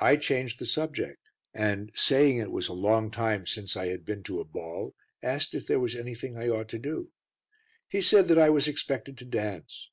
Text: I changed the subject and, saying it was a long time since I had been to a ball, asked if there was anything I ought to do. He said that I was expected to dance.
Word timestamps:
I 0.00 0.14
changed 0.14 0.60
the 0.60 0.64
subject 0.64 1.18
and, 1.52 1.90
saying 1.92 2.36
it 2.36 2.52
was 2.52 2.68
a 2.68 2.72
long 2.72 3.10
time 3.10 3.48
since 3.48 3.76
I 3.76 3.88
had 3.88 4.04
been 4.04 4.22
to 4.22 4.38
a 4.38 4.44
ball, 4.44 4.94
asked 5.24 5.54
if 5.56 5.66
there 5.66 5.80
was 5.80 5.96
anything 5.96 6.36
I 6.36 6.48
ought 6.48 6.68
to 6.68 6.78
do. 6.78 7.10
He 7.88 8.00
said 8.00 8.28
that 8.28 8.38
I 8.38 8.48
was 8.48 8.68
expected 8.68 9.18
to 9.18 9.24
dance. 9.24 9.90